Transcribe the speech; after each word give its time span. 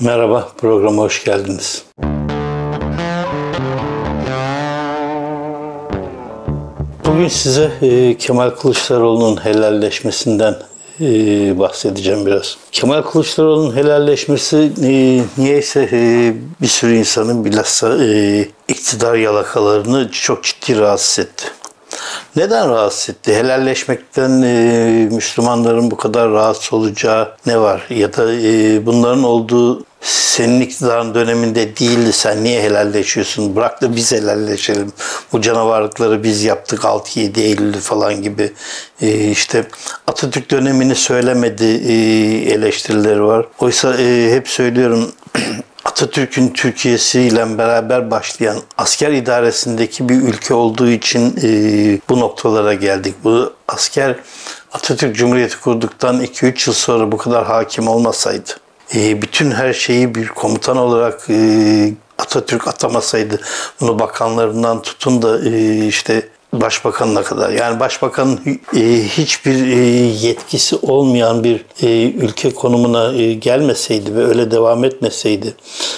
Merhaba, 0.00 0.48
programa 0.58 1.02
hoş 1.02 1.24
geldiniz. 1.24 1.84
Bugün 7.06 7.28
size 7.28 7.70
e, 7.82 8.16
Kemal 8.18 8.50
Kılıçdaroğlu'nun 8.50 9.44
helalleşmesinden 9.44 10.56
e, 11.00 11.06
bahsedeceğim 11.58 12.26
biraz. 12.26 12.56
Kemal 12.72 13.02
Kılıçdaroğlu'nun 13.02 13.76
helalleşmesi 13.76 14.72
e, 14.82 15.22
niyeyse 15.42 15.88
e, 15.92 16.34
bir 16.62 16.66
sürü 16.66 16.96
insanın 16.96 17.44
bilhassa 17.44 18.04
e, 18.04 18.40
iktidar 18.68 19.14
yalakalarını 19.14 20.10
çok 20.10 20.44
ciddi 20.44 20.78
rahatsız 20.78 21.18
etti. 21.18 21.44
Neden 22.36 22.70
rahatsız 22.70 23.10
etti? 23.10 23.34
Helalleşmekten 23.34 24.42
e, 24.42 25.08
Müslümanların 25.12 25.90
bu 25.90 25.96
kadar 25.96 26.30
rahatsız 26.30 26.72
olacağı 26.72 27.36
ne 27.46 27.60
var? 27.60 27.86
Ya 27.90 28.16
da 28.16 28.34
e, 28.34 28.86
bunların 28.86 29.22
olduğu 29.22 29.87
senin 30.00 30.60
iktidarın 30.60 31.14
döneminde 31.14 31.76
değildi 31.76 32.12
sen 32.12 32.44
niye 32.44 32.62
helalleşiyorsun? 32.62 33.56
Bırak 33.56 33.82
da 33.82 33.96
biz 33.96 34.12
helalleşelim. 34.12 34.92
Bu 35.32 35.40
canavarlıkları 35.40 36.22
biz 36.22 36.44
yaptık 36.44 36.82
6-7 36.82 37.40
Eylül 37.40 37.74
falan 37.74 38.22
gibi. 38.22 38.52
E, 39.00 39.30
işte 39.30 39.64
Atatürk 40.06 40.50
dönemini 40.50 40.94
söylemedi 40.94 41.64
e, 41.64 41.94
eleştirileri 42.52 43.24
var. 43.24 43.46
Oysa 43.58 43.94
e, 43.94 44.32
hep 44.32 44.48
söylüyorum 44.48 45.12
Atatürk'ün 45.84 46.48
Türkiye'si 46.48 47.20
ile 47.20 47.58
beraber 47.58 48.10
başlayan 48.10 48.58
asker 48.78 49.12
idaresindeki 49.12 50.08
bir 50.08 50.14
ülke 50.14 50.54
olduğu 50.54 50.88
için 50.88 51.36
e, 51.42 51.48
bu 52.08 52.20
noktalara 52.20 52.74
geldik. 52.74 53.14
Bu 53.24 53.52
asker 53.68 54.16
Atatürk 54.72 55.16
Cumhuriyeti 55.16 55.60
kurduktan 55.60 56.24
2-3 56.24 56.68
yıl 56.68 56.74
sonra 56.74 57.12
bu 57.12 57.16
kadar 57.16 57.44
hakim 57.44 57.88
olmasaydı, 57.88 58.50
bütün 58.94 59.50
her 59.50 59.72
şeyi 59.72 60.14
bir 60.14 60.28
komutan 60.28 60.76
olarak 60.76 61.30
e, 61.30 61.92
Atatürk 62.18 62.68
atamasaydı, 62.68 63.40
bunu 63.80 63.98
bakanlarından 63.98 64.82
tutun 64.82 65.22
da 65.22 65.48
e, 65.48 65.86
işte 65.86 66.28
başbakanına 66.52 67.22
kadar. 67.22 67.50
Yani 67.50 67.80
başbakanın 67.80 68.60
e, 68.76 68.80
hiçbir 69.02 69.66
yetkisi 70.06 70.76
olmayan 70.76 71.44
bir 71.44 71.64
ülke 72.14 72.54
konumuna 72.54 73.12
gelmeseydi 73.32 74.14
ve 74.14 74.24
öyle 74.24 74.50
devam 74.50 74.84
etmeseydi 74.84 75.54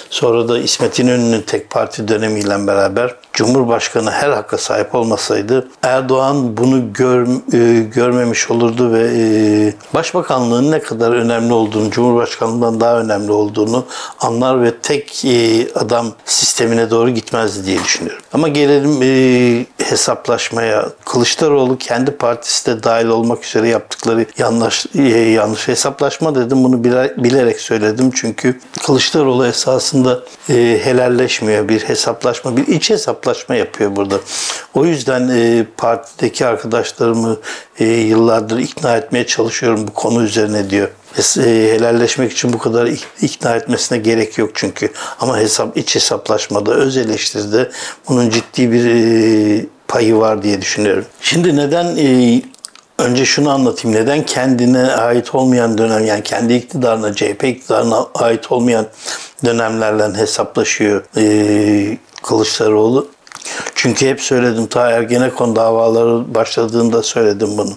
sonra 0.09 0.47
da 0.47 0.59
İsmet 0.59 0.99
İnönü'nün 0.99 1.41
tek 1.41 1.69
parti 1.69 2.07
dönemiyle 2.07 2.67
beraber 2.67 3.15
Cumhurbaşkanı 3.33 4.11
her 4.11 4.29
hakka 4.29 4.57
sahip 4.57 4.95
olmasaydı 4.95 5.67
Erdoğan 5.81 6.57
bunu 6.57 6.93
gör, 6.93 7.27
e, 7.53 7.83
görmemiş 7.83 8.51
olurdu 8.51 8.93
ve 8.93 9.09
e, 9.15 9.73
başbakanlığın 9.93 10.71
ne 10.71 10.79
kadar 10.79 11.11
önemli 11.11 11.53
olduğunu, 11.53 11.91
Cumhurbaşkanlığından 11.91 12.79
daha 12.79 12.99
önemli 12.99 13.31
olduğunu 13.31 13.85
anlar 14.19 14.63
ve 14.63 14.77
tek 14.77 15.25
e, 15.25 15.67
adam 15.75 16.07
sistemine 16.25 16.89
doğru 16.89 17.09
gitmezdi 17.09 17.65
diye 17.65 17.79
düşünüyorum. 17.83 18.23
Ama 18.33 18.47
gelelim 18.47 18.99
e, 19.01 19.65
hesaplaşmaya. 19.85 20.89
Kılıçdaroğlu 21.05 21.77
kendi 21.77 22.11
partisi 22.11 22.65
de 22.65 22.83
dahil 22.83 23.05
olmak 23.05 23.45
üzere 23.45 23.67
yaptıkları 23.67 24.25
yanlış, 24.37 24.85
e, 24.95 25.01
yanlış 25.19 25.67
hesaplaşma 25.67 26.35
dedim. 26.35 26.63
Bunu 26.63 26.83
bilerek 27.17 27.59
söyledim 27.59 28.11
çünkü 28.15 28.59
Kılıçdaroğlu 28.85 29.47
esasında 29.47 30.19
e, 30.49 30.79
helalleşmiyor. 30.83 31.69
Bir 31.69 31.79
hesaplaşma, 31.79 32.57
bir 32.57 32.67
iç 32.67 32.91
hesaplaşma 33.21 33.55
yapıyor 33.55 33.95
burada. 33.95 34.19
O 34.73 34.85
yüzden 34.85 35.29
e, 35.29 35.65
partideki 35.77 36.45
arkadaşlarımı 36.45 37.37
e, 37.79 37.85
yıllardır 37.85 38.59
ikna 38.59 38.97
etmeye 38.97 39.27
çalışıyorum 39.27 39.87
bu 39.87 39.93
konu 39.93 40.23
üzerine 40.23 40.69
diyor. 40.69 40.89
E, 41.37 41.41
helalleşmek 41.73 42.31
için 42.31 42.53
bu 42.53 42.57
kadar 42.57 42.89
ikna 43.21 43.55
etmesine 43.55 43.97
gerek 43.97 44.37
yok 44.37 44.49
çünkü. 44.53 44.91
Ama 45.19 45.37
hesap 45.37 45.77
iç 45.77 45.95
hesaplaşmada, 45.95 46.73
öz 46.73 46.97
eleştiride 46.97 47.71
bunun 48.09 48.29
ciddi 48.29 48.71
bir 48.71 48.85
e, 48.85 49.65
payı 49.87 50.15
var 50.15 50.43
diye 50.43 50.61
düşünüyorum. 50.61 51.05
Şimdi 51.21 51.55
neden 51.55 51.97
e, 51.97 52.41
önce 52.97 53.25
şunu 53.25 53.49
anlatayım. 53.49 53.97
Neden 53.97 54.25
kendine 54.25 54.91
ait 54.91 55.35
olmayan 55.35 55.77
dönem 55.77 56.05
yani 56.05 56.23
kendi 56.23 56.53
iktidarına, 56.53 57.15
CHP 57.15 57.43
iktidarına 57.43 58.07
ait 58.15 58.51
olmayan 58.51 58.87
dönemlerle 59.45 60.17
hesaplaşıyor 60.17 61.03
e, 61.17 61.97
Kılıçdaroğlu? 62.23 63.07
Çünkü 63.75 64.07
hep 64.07 64.21
söyledim 64.21 64.67
ta 64.67 64.91
Ergenekon 64.91 65.55
davaları 65.55 66.35
başladığında 66.35 67.03
söyledim 67.03 67.57
bunu. 67.57 67.71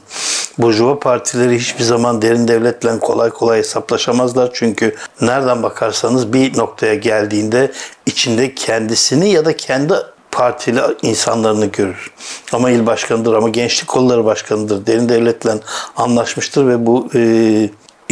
Burjuva 0.58 0.98
partileri 0.98 1.58
hiçbir 1.58 1.84
zaman 1.84 2.22
derin 2.22 2.48
devletle 2.48 2.98
kolay 2.98 3.30
kolay 3.30 3.58
hesaplaşamazlar. 3.58 4.50
Çünkü 4.52 4.94
nereden 5.20 5.62
bakarsanız 5.62 6.32
bir 6.32 6.58
noktaya 6.58 6.94
geldiğinde 6.94 7.72
içinde 8.06 8.54
kendisini 8.54 9.30
ya 9.30 9.44
da 9.44 9.56
kendi 9.56 9.94
partili 10.32 10.80
insanlarını 11.02 11.66
görür. 11.66 12.10
Ama 12.52 12.70
il 12.70 12.86
başkanıdır 12.86 13.34
ama 13.34 13.48
gençlik 13.48 13.88
kolları 13.88 14.24
başkanıdır. 14.24 14.86
Derin 14.86 15.08
devletle 15.08 15.52
anlaşmıştır 15.96 16.66
ve 16.66 16.86
bu 16.86 17.08
e, 17.14 17.20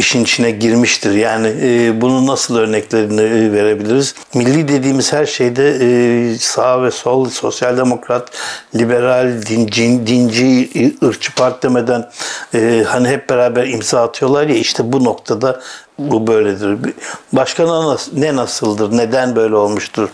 işin 0.03 0.23
içine 0.23 0.51
girmiştir. 0.51 1.11
Yani 1.11 1.47
e, 1.61 2.01
bunun 2.01 2.27
nasıl 2.27 2.57
örneklerini 2.57 3.21
e, 3.21 3.51
verebiliriz? 3.51 4.15
Milli 4.33 4.67
dediğimiz 4.67 5.13
her 5.13 5.25
şeyde 5.25 5.69
e, 5.81 6.37
sağ 6.37 6.83
ve 6.83 6.91
sol, 6.91 7.29
sosyal 7.29 7.77
demokrat, 7.77 8.31
liberal, 8.75 9.41
dinci, 9.49 10.07
dinci, 10.07 10.69
ırkçı 11.03 11.35
parti 11.35 11.67
demeden 11.67 12.09
e, 12.53 12.83
hani 12.87 13.07
hep 13.07 13.29
beraber 13.29 13.67
imza 13.67 14.03
atıyorlar 14.03 14.47
ya 14.47 14.55
işte 14.55 14.93
bu 14.93 15.03
noktada 15.03 15.61
bu 15.99 16.27
böyledir. 16.27 16.93
Başka 17.33 17.87
ne 18.13 18.35
nasıldır? 18.35 18.97
Neden 18.97 19.35
böyle 19.35 19.55
olmuştur? 19.55 20.09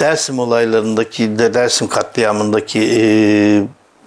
Dersim 0.00 0.38
olaylarındaki 0.38 1.38
de 1.38 1.54
Dersim 1.54 1.88
katliamındaki 1.88 2.80
e, 2.80 3.02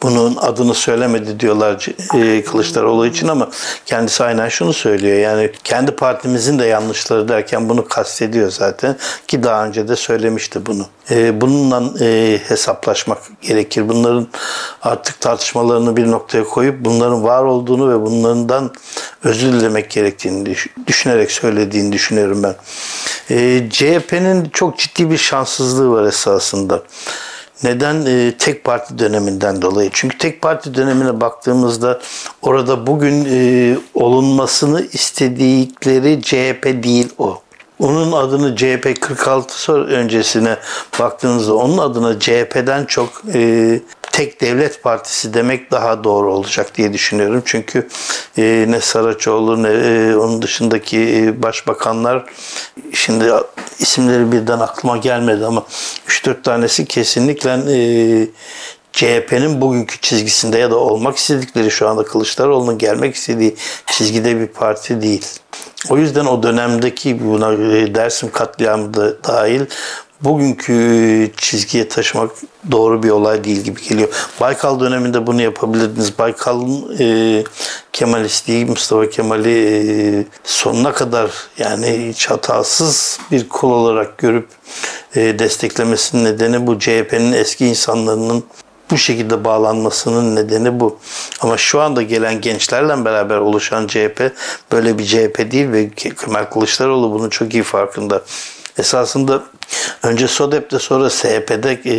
bunun 0.03 0.35
adını 0.35 0.73
söylemedi 0.73 1.39
diyorlar 1.39 1.87
e, 2.15 2.43
Kılıçdaroğlu 2.43 3.07
için 3.07 3.27
ama 3.27 3.49
kendisi 3.85 4.23
aynen 4.23 4.49
şunu 4.49 4.73
söylüyor. 4.73 5.17
Yani 5.17 5.51
kendi 5.63 5.91
partimizin 5.91 6.59
de 6.59 6.65
yanlışları 6.65 7.27
derken 7.27 7.69
bunu 7.69 7.87
kastediyor 7.87 8.51
zaten 8.51 8.97
ki 9.27 9.43
daha 9.43 9.65
önce 9.65 9.87
de 9.87 9.95
söylemişti 9.95 10.65
bunu. 10.65 10.85
E, 11.11 11.41
bununla 11.41 12.05
e, 12.05 12.39
hesaplaşmak 12.47 13.17
gerekir. 13.41 13.89
Bunların 13.89 14.27
artık 14.81 15.21
tartışmalarını 15.21 15.97
bir 15.97 16.11
noktaya 16.11 16.43
koyup 16.43 16.85
bunların 16.85 17.23
var 17.23 17.43
olduğunu 17.43 17.91
ve 17.91 18.05
bunlardan 18.05 18.71
özür 19.23 19.53
dilemek 19.53 19.91
gerektiğini 19.91 20.55
düşünerek 20.87 21.31
söylediğini 21.31 21.91
düşünüyorum 21.91 22.43
ben. 22.43 22.55
E, 23.29 23.69
CHP'nin 23.69 24.49
çok 24.49 24.77
ciddi 24.77 25.11
bir 25.11 25.17
şanssızlığı 25.17 25.91
var 25.91 26.03
esasında. 26.03 26.81
Neden? 27.63 28.05
E, 28.05 28.37
tek 28.37 28.63
parti 28.63 28.99
döneminden 28.99 29.61
dolayı. 29.61 29.89
Çünkü 29.93 30.17
tek 30.17 30.41
parti 30.41 30.75
dönemine 30.75 31.21
baktığımızda 31.21 31.99
orada 32.41 32.87
bugün 32.87 33.27
e, 33.31 33.77
olunmasını 33.93 34.81
istedikleri 34.81 36.21
CHP 36.21 36.83
değil 36.83 37.09
o. 37.17 37.41
Onun 37.79 38.11
adını 38.11 38.55
CHP 38.55 39.01
46 39.01 39.73
öncesine 39.73 40.57
baktığınızda 40.99 41.55
onun 41.55 41.77
adına 41.77 42.19
CHP'den 42.19 42.85
çok 42.85 43.09
e, 43.33 43.79
tek 44.19 44.41
devlet 44.41 44.83
partisi 44.83 45.33
demek 45.33 45.71
daha 45.71 46.03
doğru 46.03 46.33
olacak 46.33 46.77
diye 46.77 46.93
düşünüyorum. 46.93 47.41
Çünkü 47.45 47.87
e, 48.37 48.65
ne 48.67 48.81
Saraçoğlu 48.81 49.63
ne 49.63 49.69
e, 49.69 50.15
onun 50.15 50.41
dışındaki 50.41 50.99
e, 50.99 51.43
başbakanlar 51.43 52.25
şimdi 52.93 53.31
isimleri 53.79 54.31
birden 54.31 54.59
aklıma 54.59 54.97
gelmedi 54.97 55.45
ama 55.45 55.63
3-4 56.07 56.41
tanesi 56.41 56.85
kesinlikle 56.85 57.51
e, 57.51 57.77
CHP'nin 58.93 59.61
bugünkü 59.61 60.01
çizgisinde 60.01 60.57
ya 60.57 60.71
da 60.71 60.77
olmak 60.77 61.17
istedikleri 61.17 61.71
şu 61.71 61.87
anda 61.87 62.03
Kılıçdaroğlu'nun 62.03 62.77
gelmek 62.77 63.15
istediği 63.15 63.55
çizgide 63.85 64.39
bir 64.39 64.47
parti 64.47 65.01
değil. 65.01 65.25
O 65.89 65.97
yüzden 65.97 66.25
o 66.25 66.43
dönemdeki 66.43 67.25
buna 67.25 67.53
e, 67.53 67.95
Dersim 67.95 68.31
katliamı 68.31 68.93
da 68.93 69.23
dahil 69.23 69.65
bugünkü 70.21 71.31
çizgiye 71.37 71.87
taşımak 71.87 72.31
doğru 72.71 73.03
bir 73.03 73.09
olay 73.09 73.43
değil 73.43 73.61
gibi 73.61 73.81
geliyor. 73.81 74.09
Baykal 74.41 74.79
döneminde 74.79 75.27
bunu 75.27 75.41
yapabilirdiniz. 75.41 76.19
Baykal'ın 76.19 76.97
e, 76.99 77.43
Kemalistliği, 77.93 78.65
Mustafa 78.65 79.09
Kemal'i 79.09 79.49
e, 79.49 80.25
sonuna 80.43 80.91
kadar 80.93 81.31
yani 81.57 82.09
hiç 82.09 82.29
bir 83.31 83.49
kul 83.49 83.71
olarak 83.71 84.17
görüp 84.17 84.47
e, 85.15 85.39
desteklemesinin 85.39 86.25
nedeni 86.25 86.67
bu 86.67 86.79
CHP'nin 86.79 87.33
eski 87.33 87.65
insanlarının 87.65 88.43
bu 88.91 88.97
şekilde 88.97 89.43
bağlanmasının 89.43 90.35
nedeni 90.35 90.79
bu. 90.79 90.99
Ama 91.41 91.57
şu 91.57 91.81
anda 91.81 92.01
gelen 92.01 92.41
gençlerle 92.41 93.05
beraber 93.05 93.37
oluşan 93.37 93.87
CHP 93.87 94.31
böyle 94.71 94.97
bir 94.97 95.05
CHP 95.05 95.51
değil 95.51 95.71
ve 95.71 95.89
Kemal 95.89 96.45
Kılıçdaroğlu 96.45 97.11
bunun 97.11 97.29
çok 97.29 97.53
iyi 97.53 97.63
farkında. 97.63 98.23
Esasında 98.79 99.43
önce 100.03 100.27
SODEP'te 100.27 100.79
sonra 100.79 101.09
SHP'de 101.09 101.81
e, 101.85 101.95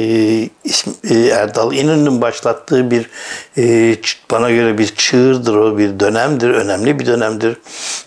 ismi, 0.64 0.92
e, 1.10 1.26
Erdal 1.28 1.72
İnönü'nün 1.72 2.20
başlattığı 2.20 2.90
bir 2.90 3.10
e, 3.58 3.96
bana 4.30 4.50
göre 4.50 4.78
bir 4.78 4.86
çığırdır 4.86 5.54
o 5.54 5.78
bir 5.78 6.00
dönemdir. 6.00 6.50
Önemli 6.50 6.98
bir 6.98 7.06
dönemdir. 7.06 7.56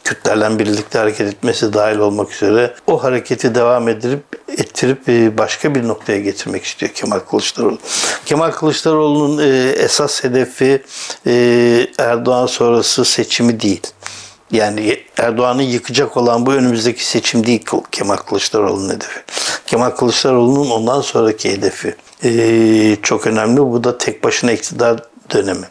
Kürtlerle 0.03 0.59
birlikte 0.59 0.99
hareket 0.99 1.27
etmesi 1.27 1.73
dahil 1.73 1.97
olmak 1.97 2.31
üzere 2.31 2.73
o 2.87 3.03
hareketi 3.03 3.55
devam 3.55 3.89
edip 3.89 4.23
ettirip 4.57 5.09
e, 5.09 5.37
başka 5.37 5.75
bir 5.75 5.87
noktaya 5.87 6.19
getirmek 6.19 6.63
istiyor 6.63 6.91
Kemal 6.91 7.19
Kılıçdaroğlu. 7.19 7.77
Kemal 8.25 8.51
Kılıçdaroğlu'nun 8.51 9.37
e, 9.43 9.69
esas 9.69 10.23
hedefi 10.23 10.83
e, 11.27 11.87
Erdoğan 11.97 12.45
sonrası 12.45 13.05
seçimi 13.05 13.59
değil. 13.59 13.81
Yani 14.53 14.99
Erdoğan'ı 15.17 15.63
yıkacak 15.63 16.17
olan 16.17 16.45
bu 16.45 16.53
önümüzdeki 16.53 17.05
seçim 17.05 17.45
değil 17.45 17.65
Kemal 17.91 18.15
Kılıçdaroğlu'nun 18.15 18.89
hedefi. 18.89 19.19
Kemal 19.65 19.89
Kılıçdaroğlu'nun 19.89 20.69
ondan 20.69 21.01
sonraki 21.01 21.51
hedefi 21.51 21.95
ee, 22.23 22.97
çok 23.01 23.27
önemli. 23.27 23.61
Bu 23.61 23.83
da 23.83 23.97
tek 23.97 24.23
başına 24.23 24.51
iktidar 24.51 24.99
dönemi. 25.33 25.65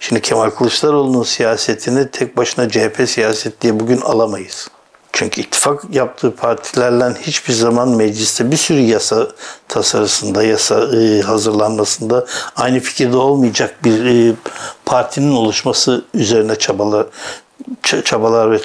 Şimdi 0.00 0.22
Kemal 0.22 0.50
Kılıçdaroğlu'nun 0.50 1.22
siyasetini 1.22 2.10
tek 2.10 2.36
başına 2.36 2.68
CHP 2.68 3.08
siyaset 3.08 3.60
diye 3.60 3.80
bugün 3.80 4.00
alamayız. 4.00 4.68
Çünkü 5.12 5.40
ittifak 5.40 5.84
yaptığı 5.92 6.36
partilerle 6.36 7.14
hiçbir 7.22 7.52
zaman 7.52 7.88
mecliste 7.88 8.50
bir 8.50 8.56
sürü 8.56 8.80
yasa 8.80 9.28
tasarısında, 9.68 10.42
yasa 10.42 10.96
e, 10.96 11.20
hazırlanmasında 11.20 12.26
aynı 12.56 12.80
fikirde 12.80 13.16
olmayacak 13.16 13.84
bir 13.84 14.04
e, 14.04 14.34
partinin 14.86 15.32
oluşması 15.32 16.04
üzerine 16.14 16.56
çabalar 16.56 17.06
çabalar 18.04 18.50
ve 18.50 18.58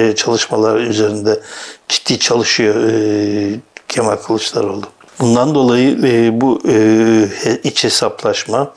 e, 0.00 0.14
çalışmalar 0.14 0.76
üzerinde 0.76 1.40
ciddi 1.88 2.18
çalışıyor 2.18 2.74
e, 2.84 3.60
Kemal 3.88 4.16
Kılıçdaroğlu. 4.16 4.82
Bundan 5.20 5.54
dolayı 5.54 5.98
e, 6.04 6.40
bu 6.40 6.60
e, 6.68 7.58
iç 7.64 7.84
hesaplaşma, 7.84 8.74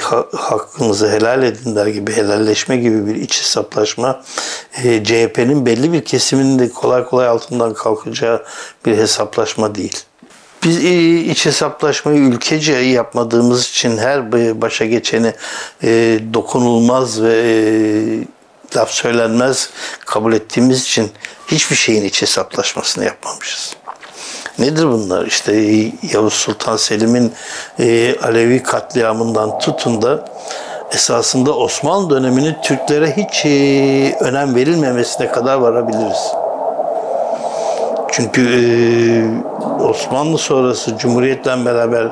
ha, 0.00 0.26
hakkınızı 0.32 1.10
helal 1.10 1.42
edin 1.42 1.76
der 1.76 1.86
gibi 1.86 2.12
helalleşme 2.12 2.76
gibi 2.76 3.06
bir 3.06 3.14
iç 3.14 3.40
hesaplaşma 3.40 4.22
CHP'nin 4.82 5.66
belli 5.66 5.92
bir 5.92 6.04
kesiminin 6.04 6.58
de 6.58 6.68
kolay 6.68 7.04
kolay 7.04 7.28
altından 7.28 7.74
kalkacağı 7.74 8.44
bir 8.86 8.96
hesaplaşma 8.96 9.74
değil. 9.74 9.98
Biz 10.64 10.84
iç 11.30 11.46
hesaplaşmayı 11.46 12.18
ülkece 12.18 12.72
yapmadığımız 12.72 13.68
için 13.68 13.98
her 13.98 14.32
başa 14.62 14.84
geçeni 14.84 15.32
dokunulmaz 16.34 17.22
ve 17.22 18.24
laf 18.76 18.90
söylenmez 18.90 19.70
kabul 20.06 20.32
ettiğimiz 20.32 20.82
için 20.82 21.12
hiçbir 21.48 21.76
şeyin 21.76 22.04
iç 22.04 22.22
hesaplaşmasını 22.22 23.04
yapmamışız. 23.04 23.76
Nedir 24.58 24.84
bunlar? 24.84 25.26
İşte 25.26 25.52
Yavuz 26.12 26.32
Sultan 26.32 26.76
Selim'in 26.76 27.32
e, 27.78 28.16
Alevi 28.22 28.62
katliamından 28.62 29.58
tutun 29.58 30.02
da 30.02 30.24
esasında 30.92 31.56
Osmanlı 31.56 32.10
döneminin 32.10 32.56
Türklere 32.62 33.16
hiç 33.16 33.46
e, 33.46 34.16
önem 34.20 34.54
verilmemesine 34.54 35.28
kadar 35.28 35.56
varabiliriz. 35.56 36.32
Çünkü 38.12 38.42
e, 38.42 38.62
Osmanlı 39.82 40.38
sonrası 40.38 40.98
Cumhuriyet'le 40.98 41.46
beraber 41.64 42.08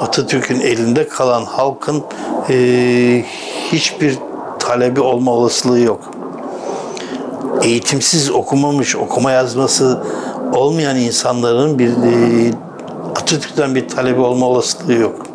Atatürk'ün 0.00 0.60
elinde 0.60 1.08
kalan 1.08 1.44
halkın 1.44 2.04
e, 2.50 3.24
hiçbir 3.72 4.18
talebi 4.66 5.00
olma 5.00 5.30
olasılığı 5.30 5.80
yok. 5.80 6.10
Eğitimsiz 7.62 8.30
okumamış, 8.30 8.96
okuma 8.96 9.30
yazması 9.30 10.02
olmayan 10.54 10.96
insanların 10.96 11.78
bir 11.78 11.88
e, 11.88 12.50
Atatürk'ten 13.10 13.74
bir 13.74 13.88
talebi 13.88 14.20
olma 14.20 14.46
olasılığı 14.46 14.92
yok. 14.92 15.26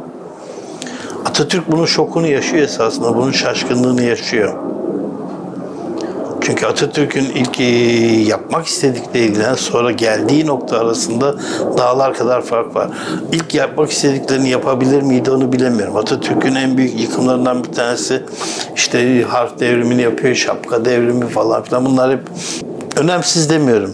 Atatürk 1.26 1.72
bunun 1.72 1.86
şokunu 1.86 2.28
yaşıyor 2.28 2.64
esasında, 2.64 3.16
bunun 3.16 3.32
şaşkınlığını 3.32 4.04
yaşıyor. 4.04 4.54
Çünkü 6.50 6.66
Atatürk'ün 6.66 7.26
ilk 7.26 7.60
e, 7.60 7.64
yapmak 8.28 8.66
istedikleriyle 8.66 9.56
sonra 9.56 9.92
geldiği 9.92 10.48
nokta 10.48 10.80
arasında 10.80 11.36
dağlar 11.78 12.14
kadar 12.14 12.42
fark 12.42 12.76
var. 12.76 12.90
İlk 13.32 13.56
yapmak 13.56 13.92
istediklerini 13.92 14.50
yapabilir 14.50 15.02
miydi 15.02 15.32
onu 15.32 15.54
bilemiyorum. 15.54 15.98
Atatürk'ün 15.98 16.56
en 16.56 16.78
büyük 16.78 17.00
yıkımlarından 17.00 17.64
bir 17.64 17.72
tanesi 17.72 18.24
işte 18.76 19.24
harf 19.24 19.60
devrimini 19.60 20.02
yapıyor, 20.02 20.36
şapka 20.36 20.86
devrimi 20.86 21.28
falan 21.28 21.64
filan. 21.64 21.86
Bunlar 21.86 22.12
hep 22.12 22.22
önemsiz 22.96 23.50
demiyorum. 23.50 23.94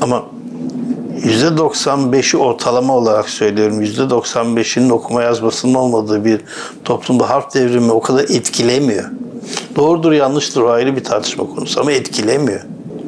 Ama 0.00 0.22
%95'i 1.22 2.38
ortalama 2.38 2.96
olarak 2.96 3.28
söylüyorum. 3.28 3.82
%95'inin 3.82 4.90
okuma 4.90 5.22
yazmasının 5.22 5.74
olmadığı 5.74 6.24
bir 6.24 6.40
toplumda 6.84 7.30
harf 7.30 7.54
devrimi 7.54 7.92
o 7.92 8.00
kadar 8.00 8.22
etkilemiyor. 8.22 9.04
Doğrudur 9.76 10.12
yanlıştır 10.12 10.60
o 10.60 10.70
ayrı 10.70 10.96
bir 10.96 11.04
tartışma 11.04 11.46
konusu 11.46 11.80
ama 11.80 11.92
etkilemiyor. 11.92 12.60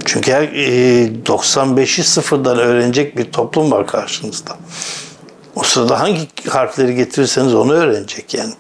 Çünkü 0.05 0.32
her, 0.32 0.43
e, 0.43 1.11
95'i 1.25 2.05
sıfırdan 2.05 2.58
öğrenecek 2.58 3.16
bir 3.16 3.32
toplum 3.32 3.70
var 3.70 3.87
karşınızda. 3.87 4.56
O 5.56 5.62
sırada 5.62 6.00
hangi 6.00 6.28
harfleri 6.49 6.94
getirirseniz 6.94 7.55
onu 7.55 7.72
öğrenecek 7.72 8.34
yani 8.34 8.52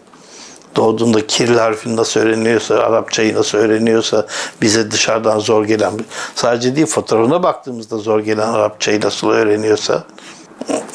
doğduğunda 0.76 1.26
Kiril 1.26 1.58
harfini 1.58 1.96
nasıl 1.96 2.20
öğreniyorsa, 2.20 2.74
Arapçayı 2.74 3.34
nasıl 3.34 3.58
öğreniyorsa 3.58 4.26
bize 4.62 4.90
dışarıdan 4.90 5.38
zor 5.38 5.64
gelen, 5.64 5.92
sadece 6.34 6.76
değil 6.76 6.86
fotoğrafına 6.86 7.42
baktığımızda 7.42 7.98
zor 7.98 8.20
gelen 8.20 8.48
Arapçayı 8.48 9.00
nasıl 9.00 9.28
öğreniyorsa 9.28 10.04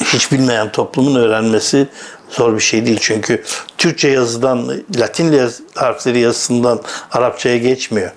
hiç 0.04 0.32
bilmeyen 0.32 0.72
toplumun 0.72 1.14
öğrenmesi 1.14 1.88
zor 2.30 2.54
bir 2.54 2.60
şey 2.60 2.86
değil. 2.86 2.98
Çünkü 3.00 3.42
Türkçe 3.78 4.08
yazıdan, 4.08 4.82
Latin 4.98 5.50
harfleri 5.74 6.20
yazısından 6.20 6.80
Arapçaya 7.10 7.58
geçmiyor. 7.58 8.10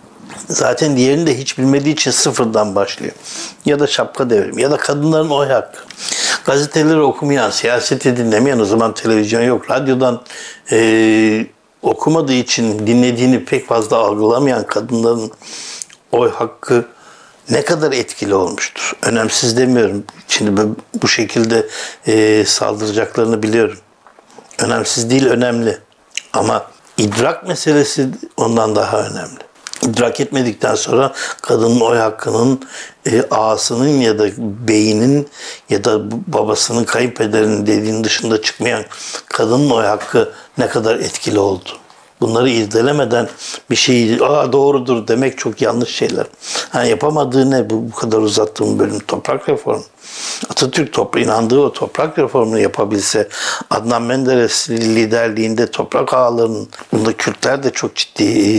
Zaten 0.47 0.97
diğerini 0.97 1.27
de 1.27 1.37
hiç 1.37 1.57
bilmediği 1.57 1.93
için 1.93 2.11
sıfırdan 2.11 2.75
başlıyor. 2.75 3.13
Ya 3.65 3.79
da 3.79 3.87
şapka 3.87 4.29
devrimi 4.29 4.61
ya 4.61 4.71
da 4.71 4.77
kadınların 4.77 5.29
oy 5.29 5.47
hakkı. 5.47 5.79
Gazeteleri 6.45 6.99
okumayan, 6.99 7.49
siyaseti 7.49 8.17
dinlemeyen 8.17 8.59
o 8.59 8.65
zaman 8.65 8.93
televizyon 8.93 9.41
yok. 9.41 9.71
Radyodan 9.71 10.21
e, 10.71 11.47
okumadığı 11.81 12.33
için 12.33 12.87
dinlediğini 12.87 13.45
pek 13.45 13.67
fazla 13.67 13.97
algılamayan 13.97 14.67
kadınların 14.67 15.31
oy 16.11 16.31
hakkı 16.31 16.85
ne 17.49 17.65
kadar 17.65 17.91
etkili 17.91 18.35
olmuştur. 18.35 18.93
Önemsiz 19.01 19.57
demiyorum. 19.57 20.03
Şimdi 20.27 20.61
bu 21.01 21.07
şekilde 21.07 21.67
e, 22.07 22.45
saldıracaklarını 22.45 23.43
biliyorum. 23.43 23.77
Önemsiz 24.59 25.09
değil, 25.09 25.25
önemli. 25.25 25.77
Ama 26.33 26.65
idrak 26.97 27.47
meselesi 27.47 28.09
ondan 28.37 28.75
daha 28.75 29.01
önemli 29.01 29.39
idrak 29.83 30.19
etmedikten 30.19 30.75
sonra 30.75 31.13
kadının 31.41 31.79
oy 31.79 31.97
hakkının 31.97 32.61
e, 33.05 33.23
ağasının 33.31 33.87
ya 33.87 34.19
da 34.19 34.27
beyinin 34.67 35.27
ya 35.69 35.83
da 35.83 36.11
babasının 36.33 36.83
kayınpederinin 36.83 37.67
dediğin 37.67 38.03
dışında 38.03 38.41
çıkmayan 38.41 38.85
kadının 39.25 39.69
oy 39.69 39.83
hakkı 39.83 40.33
ne 40.57 40.67
kadar 40.67 40.95
etkili 40.95 41.39
oldu. 41.39 41.69
Bunları 42.23 42.49
irdelemeden 42.49 43.27
bir 43.71 43.75
şeyi 43.75 44.23
Aa, 44.23 44.53
doğrudur 44.53 45.07
demek 45.07 45.37
çok 45.37 45.61
yanlış 45.61 45.95
şeyler. 45.95 46.25
Ha, 46.69 46.83
yapamadığı 46.83 47.51
ne 47.51 47.69
bu, 47.69 47.91
bu 47.91 47.95
kadar 47.95 48.17
uzattığım 48.17 48.79
bölüm 48.79 48.99
toprak 48.99 49.49
reformu. 49.49 49.83
Atatürk 50.49 50.93
topra 50.93 51.19
inandığı 51.19 51.59
o 51.59 51.73
toprak 51.73 52.19
reformunu 52.19 52.59
yapabilse 52.59 53.27
Adnan 53.69 54.01
Menderes 54.01 54.69
liderliğinde 54.69 55.71
toprak 55.71 56.13
ağlarının 56.13 56.67
bunda 56.93 57.13
Kürtler 57.13 57.63
de 57.63 57.69
çok 57.69 57.95
ciddi 57.95 58.23
e, 58.23 58.49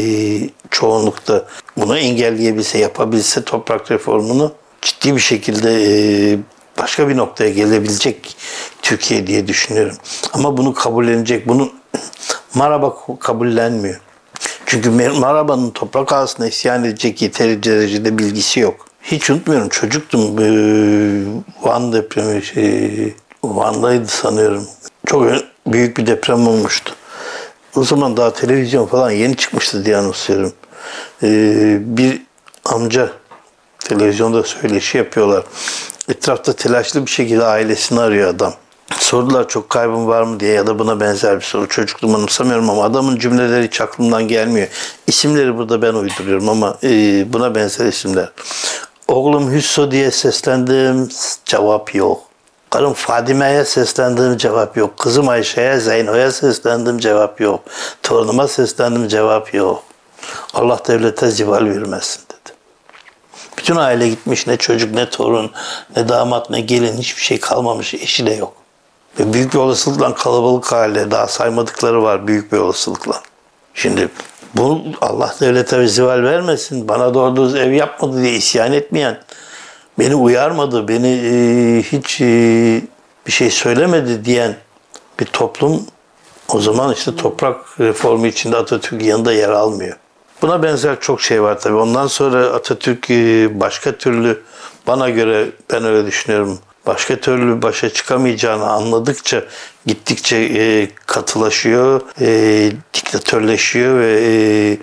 çoğunlukta 0.70 1.44
bunu 1.76 1.98
engelleyebilse 1.98 2.78
yapabilse 2.78 3.44
toprak 3.44 3.90
reformunu 3.90 4.52
ciddi 4.82 5.14
bir 5.14 5.20
şekilde 5.20 5.70
e, 6.32 6.38
başka 6.78 7.08
bir 7.08 7.16
noktaya 7.16 7.50
gelebilecek 7.50 8.36
Türkiye 8.82 9.26
diye 9.26 9.48
düşünüyorum. 9.48 9.96
Ama 10.32 10.56
bunu 10.56 10.74
kabullenecek, 10.74 11.48
bunu 11.48 11.70
Maraba 12.54 12.96
kabullenmiyor. 13.20 14.00
Çünkü 14.66 14.90
Maraba'nın 14.90 15.70
toprak 15.70 16.12
ağasına 16.12 16.46
isyan 16.46 16.84
edecek 16.84 17.22
yeteri 17.22 17.62
derecede 17.62 18.18
bilgisi 18.18 18.60
yok. 18.60 18.86
Hiç 19.02 19.30
unutmuyorum 19.30 19.68
çocuktum. 19.68 20.20
Van 21.62 21.92
depremi 21.92 22.42
şey, 22.42 23.14
Van'daydı 23.44 24.06
sanıyorum. 24.06 24.66
Çok 25.06 25.32
büyük 25.66 25.96
bir 25.96 26.06
deprem 26.06 26.48
olmuştu. 26.48 26.94
O 27.76 27.84
zaman 27.84 28.16
daha 28.16 28.32
televizyon 28.32 28.86
falan 28.86 29.10
yeni 29.10 29.36
çıkmıştı 29.36 29.84
diye 29.84 29.96
anımsıyorum. 29.96 30.52
Ee, 31.22 31.78
bir 31.80 32.22
amca 32.64 33.10
televizyonda 33.78 34.42
söyleşi 34.42 34.98
yapıyorlar. 34.98 35.44
Etrafta 36.08 36.52
telaşlı 36.52 37.06
bir 37.06 37.10
şekilde 37.10 37.44
ailesini 37.44 38.00
arıyor 38.00 38.34
adam. 38.34 38.54
Sordular 38.98 39.48
çok 39.48 39.70
kaybım 39.70 40.06
var 40.06 40.22
mı 40.22 40.40
diye 40.40 40.52
ya 40.52 40.66
da 40.66 40.78
buna 40.78 41.00
benzer 41.00 41.36
bir 41.36 41.44
soru. 41.44 41.68
Çocukluğumu 41.68 42.16
anımsamıyorum 42.16 42.70
ama 42.70 42.84
adamın 42.84 43.18
cümleleri 43.18 43.66
hiç 43.66 43.80
aklımdan 43.80 44.28
gelmiyor. 44.28 44.68
İsimleri 45.06 45.56
burada 45.56 45.82
ben 45.82 45.94
uyduruyorum 45.94 46.48
ama 46.48 46.78
e, 46.82 46.88
buna 47.32 47.54
benzer 47.54 47.86
isimler. 47.86 48.28
Oğlum 49.08 49.52
Hüsso 49.52 49.90
diye 49.90 50.10
seslendim, 50.10 51.08
cevap 51.44 51.94
yok. 51.94 52.22
Karım 52.70 52.92
Fadime'ye 52.92 53.64
seslendim, 53.64 54.36
cevap 54.36 54.76
yok. 54.76 54.98
Kızım 54.98 55.28
Ayşe'ye, 55.28 55.80
Zeyno'ya 55.80 56.32
seslendim, 56.32 56.98
cevap 56.98 57.40
yok. 57.40 57.60
Torunuma 58.02 58.48
seslendim, 58.48 59.08
cevap 59.08 59.54
yok. 59.54 59.82
Allah 60.54 60.80
devlete 60.88 61.30
zival 61.30 61.64
vermesin 61.64 62.22
dedi. 62.22 62.56
Bütün 63.58 63.76
aile 63.76 64.08
gitmiş, 64.08 64.46
ne 64.46 64.56
çocuk, 64.56 64.94
ne 64.94 65.10
torun, 65.10 65.50
ne 65.96 66.08
damat, 66.08 66.50
ne 66.50 66.60
gelin, 66.60 66.98
hiçbir 66.98 67.22
şey 67.22 67.40
kalmamış, 67.40 67.94
eşi 67.94 68.26
de 68.26 68.30
yok. 68.30 68.63
Ve 69.20 69.32
büyük 69.32 69.54
bir 69.54 69.58
olasılıkla 69.58 70.14
kalabalık 70.14 70.72
aile, 70.72 71.10
daha 71.10 71.26
saymadıkları 71.26 72.02
var 72.02 72.26
büyük 72.26 72.52
bir 72.52 72.58
olasılıkla. 72.58 73.22
Şimdi 73.74 74.08
bu 74.54 74.82
Allah 75.00 75.34
devlete 75.40 75.80
bir 75.80 75.86
zival 75.86 76.22
vermesin. 76.22 76.88
Bana 76.88 77.14
doğru 77.14 77.36
düz 77.36 77.54
ev 77.54 77.72
yapmadı 77.72 78.22
diye 78.22 78.32
isyan 78.32 78.72
etmeyen, 78.72 79.18
beni 79.98 80.14
uyarmadı, 80.14 80.88
beni 80.88 81.08
e, 81.08 81.82
hiç 81.82 82.20
e, 82.20 82.26
bir 83.26 83.32
şey 83.32 83.50
söylemedi 83.50 84.24
diyen 84.24 84.56
bir 85.20 85.26
toplum 85.26 85.86
o 86.48 86.60
zaman 86.60 86.92
işte 86.92 87.16
toprak 87.16 87.80
reformu 87.80 88.26
içinde 88.26 88.56
Atatürk 88.56 89.02
yanında 89.02 89.32
yer 89.32 89.48
almıyor. 89.48 89.96
Buna 90.42 90.62
benzer 90.62 91.00
çok 91.00 91.22
şey 91.22 91.42
var 91.42 91.60
tabii. 91.60 91.76
Ondan 91.76 92.06
sonra 92.06 92.46
Atatürk 92.46 93.10
e, 93.10 93.60
başka 93.60 93.92
türlü 93.92 94.42
bana 94.86 95.10
göre 95.10 95.50
ben 95.72 95.84
öyle 95.84 96.06
düşünüyorum. 96.06 96.58
Başka 96.86 97.20
türlü 97.20 97.62
başa 97.62 97.90
çıkamayacağını 97.90 98.66
anladıkça 98.66 99.44
gittikçe 99.86 100.36
e, 100.36 100.88
katılaşıyor, 101.06 102.00
e, 102.20 102.70
diktatörleşiyor 102.94 104.00
ve 104.00 104.20
e, 104.22 104.78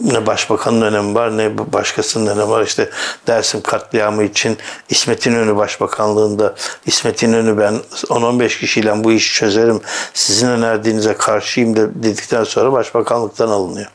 ne 0.00 0.26
başbakanın 0.26 0.82
önemi 0.82 1.14
var 1.14 1.38
ne 1.38 1.72
başkasının 1.72 2.26
önemi 2.26 2.50
var. 2.50 2.62
İşte 2.62 2.90
Dersim 3.26 3.60
katliamı 3.60 4.24
için 4.24 4.58
İsmet 4.88 5.26
İnönü 5.26 5.56
başbakanlığında 5.56 6.54
İsmet 6.86 7.22
İnönü 7.22 7.58
ben 7.58 7.80
10-15 7.92 8.58
kişiyle 8.58 9.04
bu 9.04 9.12
işi 9.12 9.34
çözerim. 9.34 9.80
Sizin 10.14 10.48
önerdiğinize 10.48 11.14
karşıyım 11.14 11.76
de 11.76 11.88
dedikten 11.94 12.44
sonra 12.44 12.72
başbakanlıktan 12.72 13.48
alınıyor. 13.48 13.90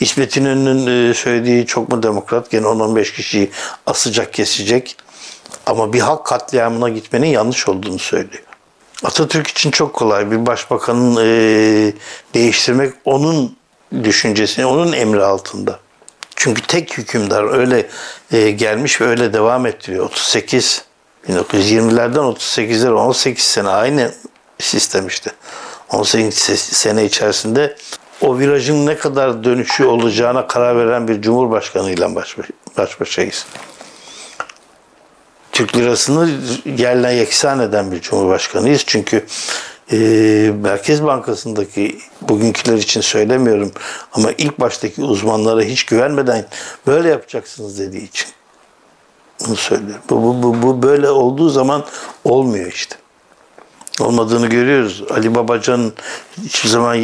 İsmet 0.00 0.36
İnönü'nün 0.36 1.10
e, 1.10 1.14
söylediği 1.14 1.66
çok 1.66 1.88
mu 1.88 2.02
demokrat? 2.02 2.50
Gene 2.50 2.66
10-15 2.66 3.14
kişiyi 3.14 3.50
asacak 3.86 4.32
kesecek. 4.32 4.96
Ama 5.68 5.92
bir 5.92 6.00
halk 6.00 6.26
katliamına 6.26 6.88
gitmenin 6.88 7.26
yanlış 7.26 7.68
olduğunu 7.68 7.98
söylüyor. 7.98 8.42
Atatürk 9.04 9.46
için 9.46 9.70
çok 9.70 9.94
kolay 9.94 10.30
bir 10.30 10.46
başbakanın 10.46 11.16
e, 11.16 11.92
değiştirmek 12.34 12.94
onun 13.04 13.56
düşüncesini, 14.04 14.66
onun 14.66 14.92
emri 14.92 15.24
altında. 15.24 15.78
Çünkü 16.36 16.62
tek 16.62 16.98
hükümdar 16.98 17.58
öyle 17.58 17.86
e, 18.32 18.50
gelmiş 18.50 19.00
ve 19.00 19.04
öyle 19.04 19.32
devam 19.32 19.66
ettiriyor. 19.66 20.04
38 20.04 20.84
1920'lerden 21.28 22.20
38'lere 22.20 22.92
18 22.92 23.44
sene 23.44 23.68
aynı 23.68 24.14
sistem 24.58 25.06
işte. 25.06 25.30
18 25.90 26.34
sene 26.58 27.04
içerisinde 27.04 27.76
o 28.20 28.38
virajın 28.38 28.86
ne 28.86 28.96
kadar 28.96 29.44
dönüşü 29.44 29.84
olacağına 29.84 30.46
karar 30.46 30.76
veren 30.76 31.08
bir 31.08 31.22
cumhurbaşkanıyla 31.22 32.14
baş, 32.14 32.36
baş 32.76 33.00
başayız. 33.00 33.46
Türk 35.58 35.76
lirasını 35.76 36.30
yerle 36.78 37.12
yeksan 37.12 37.60
eden 37.60 37.92
bir 37.92 38.00
cumhurbaşkanıyız. 38.00 38.82
Çünkü 38.86 39.26
e, 39.92 39.96
Merkez 40.62 41.04
Bankası'ndaki 41.04 41.98
bugünküler 42.20 42.76
için 42.76 43.00
söylemiyorum 43.00 43.72
ama 44.12 44.32
ilk 44.38 44.60
baştaki 44.60 45.02
uzmanlara 45.02 45.62
hiç 45.62 45.84
güvenmeden 45.84 46.46
böyle 46.86 47.08
yapacaksınız 47.08 47.78
dediği 47.78 48.08
için. 48.08 48.28
Bunu 49.46 49.56
söylüyorum. 49.56 50.02
Bu, 50.10 50.22
bu, 50.22 50.42
bu, 50.42 50.62
bu 50.62 50.82
böyle 50.82 51.10
olduğu 51.10 51.48
zaman 51.48 51.84
olmuyor 52.24 52.72
işte. 52.72 52.96
Olmadığını 54.00 54.46
görüyoruz. 54.46 55.04
Ali 55.10 55.34
Babacan 55.34 55.92
hiçbir 56.44 56.68
zaman 56.68 56.98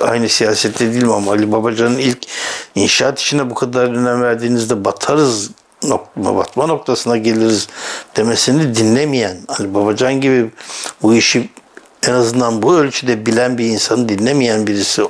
aynı 0.00 0.28
siyasette 0.28 0.92
değil 0.92 1.04
mi 1.04 1.14
ama 1.14 1.32
Ali 1.32 1.52
Babacan'ın 1.52 1.98
ilk 1.98 2.18
inşaat 2.74 3.18
işine 3.18 3.50
bu 3.50 3.54
kadar 3.54 3.84
önem 3.84 4.22
verdiğinizde 4.22 4.84
batarız 4.84 5.50
nokta, 5.84 6.36
batma 6.36 6.66
noktasına 6.66 7.16
geliriz 7.16 7.68
demesini 8.16 8.74
dinlemeyen 8.74 9.36
Ali 9.48 9.74
Babacan 9.74 10.20
gibi 10.20 10.50
bu 11.02 11.14
işi 11.14 11.48
en 12.08 12.12
azından 12.12 12.62
bu 12.62 12.76
ölçüde 12.76 13.26
bilen 13.26 13.58
bir 13.58 13.64
insanı 13.64 14.08
dinlemeyen 14.08 14.66
birisi 14.66 15.02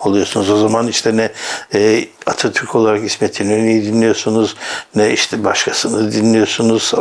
oluyorsunuz. 0.00 0.50
O 0.50 0.56
zaman 0.56 0.88
işte 0.88 1.16
ne 1.16 1.32
e, 1.74 2.08
Atatürk 2.26 2.74
olarak 2.74 3.04
İsmet 3.04 3.40
İnönü'yü 3.40 3.84
dinliyorsunuz, 3.84 4.56
ne 4.94 5.12
işte 5.12 5.44
başkasını 5.44 6.12
dinliyorsunuz, 6.12 6.94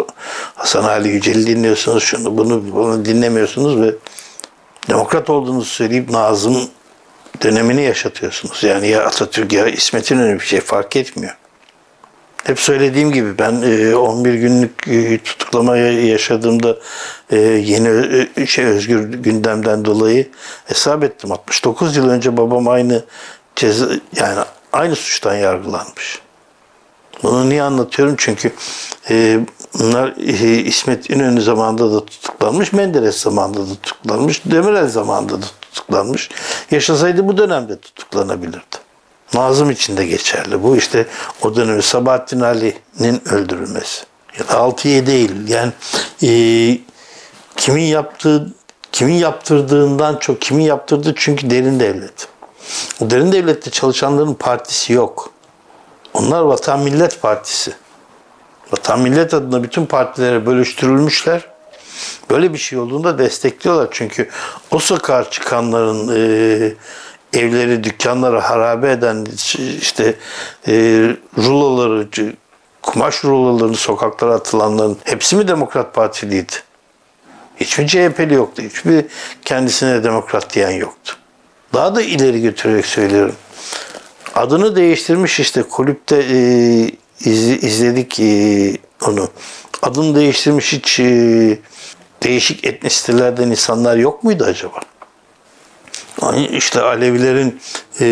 Hasan 0.56 0.84
Ali 0.84 1.10
Yücel'i 1.10 1.48
dinliyorsunuz, 1.48 2.04
şunu 2.04 2.38
bunu 2.38 2.64
bunu 2.74 3.06
dinlemiyorsunuz 3.06 3.82
ve 3.82 3.96
demokrat 4.90 5.30
olduğunuzu 5.30 5.70
söyleyip 5.70 6.10
Nazım 6.10 6.70
dönemini 7.44 7.82
yaşatıyorsunuz. 7.82 8.64
Yani 8.64 8.88
ya 8.88 9.04
Atatürk 9.04 9.54
ya 9.54 9.68
İsmet 9.68 10.12
İnönü 10.12 10.40
bir 10.40 10.46
şey 10.46 10.62
fark 10.62 10.96
etmiyor. 10.96 11.38
Hep 12.48 12.60
söylediğim 12.60 13.12
gibi 13.12 13.38
ben 13.38 13.54
11 13.94 14.34
e, 14.34 14.38
günlük 14.38 14.88
e, 14.88 15.18
tutuklama 15.18 15.78
yaşadığımda 15.78 16.78
e, 17.30 17.38
yeni 17.40 18.48
şey 18.48 18.66
özgür 18.66 19.04
gündemden 19.04 19.86
dolayı 19.86 20.30
hesap 20.66 21.04
ettim. 21.04 21.32
69 21.32 21.96
yıl 21.96 22.10
önce 22.10 22.38
babam 22.38 22.68
aynı 22.68 23.04
ceza 23.56 23.86
yani 24.16 24.40
aynı 24.74 24.96
suçtan 24.96 25.36
yargılanmış. 25.36 26.22
Bunu 27.24 27.50
niye 27.50 27.64
anlatıyorum? 27.64 28.16
Çünkü 28.18 28.52
bunlar 29.80 30.16
İsmet 30.66 31.10
İnönü 31.10 31.42
zamanında 31.42 31.94
da 31.94 32.06
tutuklanmış, 32.06 32.74
Menderes 32.74 33.18
zamanında 33.22 33.62
da 33.62 33.76
tutuklanmış, 33.84 34.42
Demirel 34.46 34.88
zamanında 34.88 35.42
da 35.42 35.46
tutuklanmış. 35.62 36.30
Yaşasaydı 36.72 37.28
bu 37.28 37.38
dönemde 37.38 37.80
tutuklanabilirdi. 37.80 38.87
Nazım 39.34 39.72
için 39.72 39.98
de 39.98 40.06
geçerli. 40.06 40.64
Bu 40.64 40.78
işte 40.78 41.06
o 41.42 41.56
dönemi 41.56 41.84
Sabahattin 41.84 42.40
Ali'nin 42.40 43.28
öldürülmesi. 43.30 44.06
Ya 44.40 44.48
da 44.48 44.54
6'ya 44.54 45.08
değil. 45.08 45.48
Yani 45.48 45.72
e, 46.24 46.32
kimin 47.56 47.84
yaptığı 47.84 48.54
kimin 48.92 49.14
yaptırdığından 49.14 50.18
çok 50.18 50.42
kimin 50.42 50.64
yaptırdığı 50.64 51.14
çünkü 51.16 51.50
derin 51.50 51.80
devlet. 51.80 52.28
O 53.02 53.10
derin 53.10 53.32
devlette 53.32 53.72
çalışanların 53.72 54.34
partisi 54.34 54.94
yok. 54.94 55.30
Onlar 56.14 56.42
Vatan 56.42 56.80
Millet 56.80 57.22
Partisi. 57.22 57.74
Vatan 58.72 59.00
Millet 59.00 59.34
adına 59.34 59.64
bütün 59.64 59.86
partilere 59.86 60.46
bölüştürülmüşler. 60.46 61.48
Böyle 62.30 62.54
bir 62.54 62.58
şey 62.58 62.80
olduğunda 62.80 63.18
destekliyorlar. 63.18 63.88
Çünkü 63.92 64.30
o 64.72 64.80
sokağa 64.80 65.30
çıkanların 65.30 66.10
e, 66.16 66.74
evleri, 67.34 67.84
dükkanları 67.84 68.40
harabe 68.40 68.92
eden 68.92 69.28
işte 69.82 70.16
e, 70.68 70.74
ruloları, 71.38 72.08
kumaş 72.82 73.24
rulolarını 73.24 73.76
sokaklara 73.76 74.34
atılanların 74.34 74.98
hepsi 75.04 75.36
mi 75.36 75.48
Demokrat 75.48 75.94
Partiliydi? 75.94 76.54
Hiçbir 77.58 77.88
CHP'li 77.88 78.34
yoktu. 78.34 78.62
Hiçbir 78.62 79.06
kendisine 79.46 80.04
demokrat 80.04 80.54
diyen 80.56 80.72
yoktu. 80.72 81.14
Daha 81.74 81.96
da 81.96 82.02
ileri 82.02 82.42
götürerek 82.42 82.86
söylüyorum. 82.86 83.36
Adını 84.36 84.76
değiştirmiş 84.76 85.40
işte 85.40 85.64
kulüpte 85.64 86.16
e, 86.16 86.38
iz, 87.20 87.48
izledik 87.64 88.20
e, 88.20 88.78
onu. 89.08 89.30
Adını 89.82 90.16
değiştirmiş 90.16 90.74
hiç 90.74 91.00
e, 91.00 91.60
değişik 92.24 92.66
etnisitelerden 92.66 93.48
insanlar 93.48 93.98
yok 93.98 94.24
muydu 94.24 94.44
acaba? 94.44 94.80
İşte 96.52 96.82
Alevilerin 96.82 97.60
e, 98.00 98.06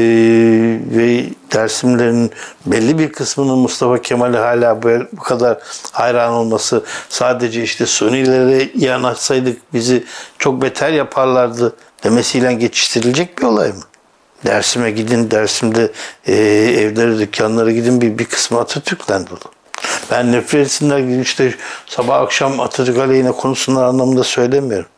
ve 0.97 1.25
Dersimlerin 1.53 2.31
belli 2.65 2.99
bir 2.99 3.11
kısmının 3.11 3.57
Mustafa 3.57 4.01
Kemal'e 4.01 4.37
hala 4.37 4.83
bu 5.11 5.23
kadar 5.23 5.57
hayran 5.91 6.33
olması 6.33 6.83
sadece 7.09 7.63
işte 7.63 7.85
Sunilere 7.85 8.69
yanaşsaydık 8.75 9.73
bizi 9.73 10.03
çok 10.39 10.61
beter 10.61 10.91
yaparlardı 10.91 11.75
demesiyle 12.03 12.53
geçiştirilecek 12.53 13.37
bir 13.37 13.43
olay 13.43 13.67
mı? 13.67 13.83
Dersime 14.45 14.91
gidin, 14.91 15.31
Dersim'de 15.31 15.91
e, 16.27 16.33
evleri, 16.81 17.19
dükkanlara 17.19 17.71
gidin 17.71 18.01
bir, 18.01 18.17
bir 18.17 18.25
kısmı 18.25 18.59
Atatürk'ten 18.59 19.27
dolu. 19.27 19.51
Ben 20.11 20.31
nefret 20.31 20.65
etsinler 20.65 21.21
işte 21.21 21.55
sabah 21.85 22.21
akşam 22.21 22.59
Atatürk 22.59 22.97
aleyhine 22.97 23.31
konuşsunlar 23.31 23.83
anlamında 23.83 24.23
söylemiyorum. 24.23 24.89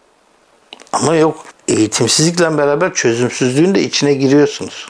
Ama 0.93 1.15
yok 1.15 1.45
eğitimsizlikle 1.67 2.57
beraber 2.57 2.93
çözümsüzlüğün 2.93 3.75
de 3.75 3.81
içine 3.81 4.13
giriyorsunuz. 4.13 4.87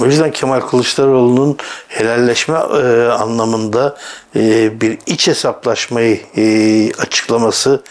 O 0.00 0.06
yüzden 0.06 0.32
Kemal 0.32 0.60
Kılıçdaroğlu'nun 0.60 1.56
helalleşme 1.88 2.58
e, 2.58 3.08
anlamında 3.08 3.96
e, 4.36 4.80
bir 4.80 4.98
iç 5.06 5.26
hesaplaşmayı 5.28 6.20
e, 6.36 6.92
açıklaması 6.98 7.82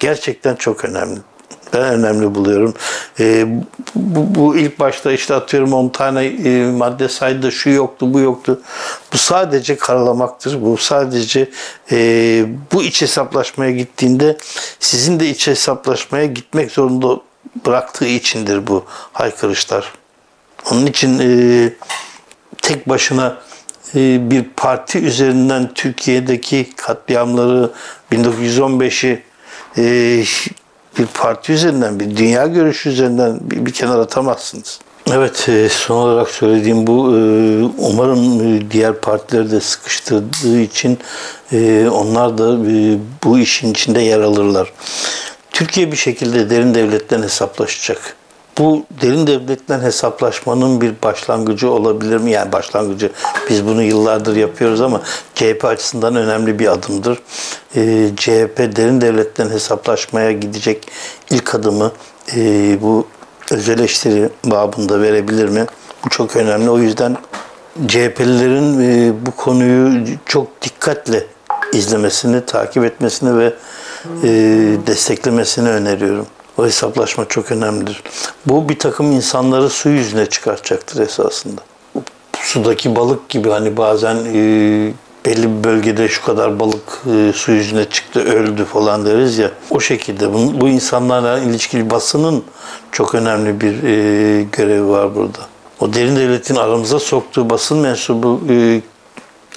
gerçekten 0.00 0.54
çok 0.54 0.84
önemli. 0.84 1.20
Ben 1.72 1.82
önemli 1.82 2.34
buluyorum. 2.34 2.74
Bu, 3.94 4.56
ilk 4.56 4.78
başta 4.78 5.12
işte 5.12 5.34
atıyorum 5.34 5.72
10 5.72 5.88
tane 5.88 6.30
madde 6.70 7.08
saydı 7.08 7.52
şu 7.52 7.70
yoktu 7.70 8.14
bu 8.14 8.20
yoktu. 8.20 8.60
Bu 9.12 9.18
sadece 9.18 9.76
karalamaktır. 9.76 10.62
Bu 10.62 10.76
sadece 10.76 11.50
bu 12.72 12.82
iç 12.82 13.02
hesaplaşmaya 13.02 13.70
gittiğinde 13.70 14.36
sizin 14.80 15.20
de 15.20 15.28
iç 15.28 15.46
hesaplaşmaya 15.46 16.26
gitmek 16.26 16.70
zorunda 16.70 17.20
bıraktığı 17.66 18.06
içindir 18.06 18.66
bu 18.66 18.84
haykırışlar. 19.12 19.92
Onun 20.70 20.86
için 20.86 21.18
e, 21.18 21.72
tek 22.62 22.88
başına 22.88 23.38
e, 23.94 24.30
bir 24.30 24.44
parti 24.56 24.98
üzerinden 24.98 25.74
Türkiye'deki 25.74 26.66
katliamları 26.76 27.70
1915'i 28.12 29.22
e, 29.78 30.24
bir 30.98 31.06
parti 31.06 31.52
üzerinden, 31.52 32.00
bir 32.00 32.16
dünya 32.16 32.46
görüşü 32.46 32.88
üzerinden 32.88 33.38
bir, 33.42 33.66
bir 33.66 33.72
kenara 33.72 34.00
atamazsınız. 34.00 34.80
Evet, 35.12 35.48
e, 35.48 35.68
son 35.68 35.96
olarak 35.96 36.28
söylediğim 36.28 36.86
bu. 36.86 37.16
E, 37.16 37.20
umarım 37.78 38.40
e, 38.56 38.70
diğer 38.70 38.94
partileri 39.00 39.50
de 39.50 39.60
sıkıştırdığı 39.60 40.60
için 40.60 40.98
onlar 41.90 42.38
da 42.38 42.58
bu 43.24 43.38
işin 43.38 43.70
içinde 43.70 44.00
yer 44.00 44.20
alırlar. 44.20 44.72
Türkiye 45.56 45.92
bir 45.92 45.96
şekilde 45.96 46.50
derin 46.50 46.74
devletten 46.74 47.22
hesaplaşacak. 47.22 48.16
Bu 48.58 48.84
derin 49.02 49.26
devletten 49.26 49.80
hesaplaşmanın 49.80 50.80
bir 50.80 50.92
başlangıcı 51.02 51.70
olabilir 51.70 52.16
mi? 52.16 52.30
Yani 52.30 52.52
başlangıcı 52.52 53.12
biz 53.50 53.66
bunu 53.66 53.82
yıllardır 53.82 54.36
yapıyoruz 54.36 54.80
ama 54.80 55.02
CHP 55.34 55.64
açısından 55.64 56.16
önemli 56.16 56.58
bir 56.58 56.72
adımdır. 56.72 57.18
Ee, 57.76 58.10
CHP 58.16 58.58
derin 58.58 59.00
devletten 59.00 59.50
hesaplaşmaya 59.50 60.32
gidecek 60.32 60.88
ilk 61.30 61.54
adımı 61.54 61.92
e, 62.36 62.40
bu 62.82 63.06
öz 63.50 63.68
eleştiri 63.68 64.28
babında 64.44 65.00
verebilir 65.00 65.48
mi? 65.48 65.66
Bu 66.04 66.08
çok 66.08 66.36
önemli. 66.36 66.70
O 66.70 66.78
yüzden 66.78 67.16
CHP'lilerin 67.88 68.80
e, 68.80 69.12
bu 69.26 69.30
konuyu 69.30 70.04
çok 70.26 70.62
dikkatle 70.62 71.26
izlemesini, 71.72 72.46
takip 72.46 72.84
etmesini 72.84 73.38
ve 73.38 73.52
e, 74.22 74.28
desteklemesini 74.86 75.68
öneriyorum. 75.68 76.26
O 76.58 76.66
hesaplaşma 76.66 77.28
çok 77.28 77.52
önemlidir. 77.52 78.02
Bu 78.46 78.68
bir 78.68 78.78
takım 78.78 79.12
insanları 79.12 79.70
su 79.70 79.88
yüzüne 79.88 80.26
çıkartacaktır 80.26 81.00
esasında. 81.00 81.60
Sudaki 82.42 82.96
balık 82.96 83.28
gibi 83.28 83.50
hani 83.50 83.76
bazen 83.76 84.16
e, 84.16 84.92
belli 85.26 85.58
bir 85.58 85.64
bölgede 85.64 86.08
şu 86.08 86.24
kadar 86.24 86.60
balık 86.60 87.02
e, 87.06 87.32
su 87.32 87.52
yüzüne 87.52 87.84
çıktı 87.84 88.20
öldü 88.20 88.64
falan 88.64 89.06
deriz 89.06 89.38
ya. 89.38 89.50
O 89.70 89.80
şekilde 89.80 90.32
bu, 90.32 90.60
bu 90.60 90.68
insanlarla 90.68 91.38
ilişkili 91.38 91.90
basının 91.90 92.44
çok 92.92 93.14
önemli 93.14 93.60
bir 93.60 93.82
e, 93.82 94.42
görevi 94.42 94.88
var 94.88 95.14
burada. 95.14 95.38
O 95.80 95.92
derin 95.92 96.16
devletin 96.16 96.54
aramıza 96.54 96.98
soktuğu 96.98 97.50
basın 97.50 97.78
mensubu 97.78 98.40
e, 98.50 98.80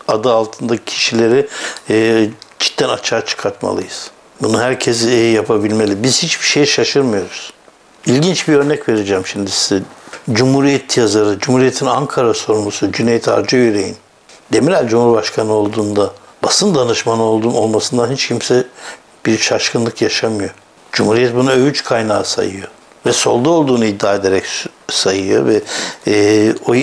adı 0.07 0.31
altındaki 0.31 0.85
kişileri 0.85 1.47
e, 1.89 2.29
cidden 2.59 2.89
açığa 2.89 3.25
çıkartmalıyız. 3.25 4.11
Bunu 4.41 4.61
herkes 4.61 5.05
yapabilmeli. 5.33 6.03
Biz 6.03 6.23
hiçbir 6.23 6.45
şeye 6.45 6.65
şaşırmıyoruz. 6.65 7.53
İlginç 8.05 8.47
bir 8.47 8.53
örnek 8.53 8.89
vereceğim 8.89 9.25
şimdi 9.25 9.51
size. 9.51 9.83
Cumhuriyet 10.31 10.97
yazarı, 10.97 11.39
Cumhuriyet'in 11.39 11.85
Ankara 11.85 12.33
sorumlusu 12.33 12.91
Cüneyt 12.91 13.27
Arcayürek'in 13.27 13.97
Demirel 14.53 14.87
Cumhurbaşkanı 14.87 15.53
olduğunda 15.53 16.11
basın 16.43 16.75
danışmanı 16.75 17.23
olduğum 17.23 17.53
olmasından 17.53 18.11
hiç 18.11 18.27
kimse 18.27 18.67
bir 19.25 19.37
şaşkınlık 19.37 20.01
yaşamıyor. 20.01 20.49
Cumhuriyet 20.91 21.35
bunu 21.35 21.51
övüç 21.51 21.83
kaynağı 21.83 22.25
sayıyor. 22.25 22.67
Ve 23.05 23.13
solda 23.13 23.49
olduğunu 23.49 23.85
iddia 23.85 24.15
ederek 24.15 24.43
sayıyor 24.89 25.45
ve 25.45 25.61
e, 26.07 26.53
o, 26.67 26.75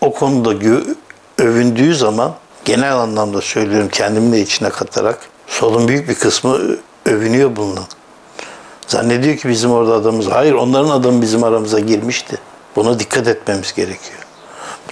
o 0.00 0.12
konuda 0.12 0.52
gö- 0.52 0.94
övündüğü 1.38 1.94
zaman 1.94 2.34
genel 2.64 2.96
anlamda 2.96 3.40
söylüyorum 3.40 3.88
kendimi 3.92 4.32
de 4.32 4.40
içine 4.40 4.70
katarak 4.70 5.18
solun 5.46 5.88
büyük 5.88 6.08
bir 6.08 6.14
kısmı 6.14 6.58
övünüyor 7.06 7.56
bununla. 7.56 7.82
Zannediyor 8.86 9.36
ki 9.36 9.48
bizim 9.48 9.70
orada 9.70 9.94
adamımız. 9.94 10.26
Hayır 10.26 10.52
onların 10.52 10.90
adamı 10.90 11.22
bizim 11.22 11.44
aramıza 11.44 11.78
girmişti. 11.78 12.38
Buna 12.76 12.98
dikkat 12.98 13.28
etmemiz 13.28 13.74
gerekiyor. 13.74 14.26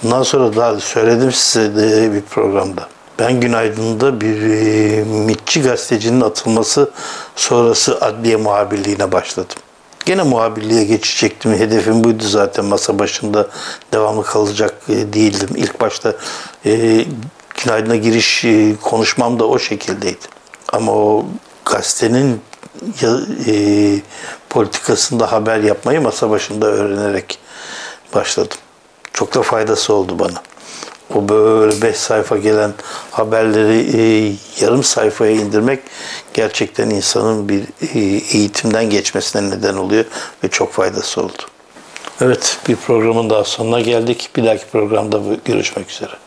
Bundan 0.03 0.23
sonra 0.23 0.55
daha 0.55 0.79
söyledim 0.79 1.31
size 1.31 1.75
de 1.75 2.13
bir 2.13 2.21
programda. 2.21 2.87
Ben 3.19 3.39
Günaydın'da 3.39 4.21
bir 4.21 4.41
e, 4.41 5.03
mitçi 5.03 5.61
gazetecinin 5.61 6.21
atılması 6.21 6.91
sonrası 7.35 8.01
adliye 8.01 8.35
muhabirliğine 8.35 9.11
başladım. 9.11 9.55
Gene 10.05 10.23
muhabirliğe 10.23 10.83
geçecektim. 10.83 11.53
Hedefim 11.53 12.03
buydu 12.03 12.23
zaten. 12.23 12.65
Masa 12.65 12.99
başında 12.99 13.47
devamlı 13.93 14.23
kalacak 14.23 14.73
e, 14.89 15.13
değildim. 15.13 15.49
İlk 15.55 15.81
başta 15.81 16.13
e, 16.65 17.05
Günaydın'a 17.63 17.95
giriş 17.95 18.45
e, 18.45 18.75
konuşmam 18.81 19.39
da 19.39 19.47
o 19.47 19.59
şekildeydi. 19.59 20.34
Ama 20.75 20.91
o 20.91 21.25
gazetenin 21.65 22.41
e, 23.47 23.55
politikasında 24.49 25.31
haber 25.31 25.59
yapmayı 25.59 26.01
masa 26.01 26.29
başında 26.29 26.65
öğrenerek 26.65 27.39
başladım. 28.15 28.57
Çok 29.13 29.35
da 29.35 29.41
faydası 29.41 29.93
oldu 29.93 30.19
bana. 30.19 30.43
O 31.15 31.29
böyle 31.29 31.81
beş 31.81 31.95
sayfa 31.97 32.37
gelen 32.37 32.73
haberleri 33.11 33.97
e, 33.97 34.35
yarım 34.63 34.83
sayfaya 34.83 35.31
indirmek 35.31 35.79
gerçekten 36.33 36.89
insanın 36.89 37.49
bir 37.49 37.63
e, 37.95 37.99
eğitimden 38.37 38.89
geçmesine 38.89 39.49
neden 39.49 39.75
oluyor 39.75 40.05
ve 40.43 40.47
çok 40.47 40.73
faydası 40.73 41.21
oldu. 41.21 41.43
Evet 42.21 42.57
bir 42.67 42.75
programın 42.75 43.29
daha 43.29 43.43
sonuna 43.43 43.81
geldik. 43.81 44.29
Bir 44.35 44.45
dahaki 44.45 44.65
programda 44.65 45.21
görüşmek 45.45 45.91
üzere. 45.91 46.24